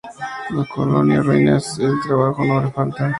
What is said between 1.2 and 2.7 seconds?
ruinas, el trabajo no